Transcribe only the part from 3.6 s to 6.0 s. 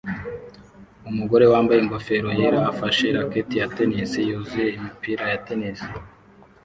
tennis yuzuye imipira ya tennis